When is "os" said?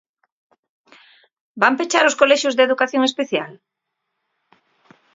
2.09-2.17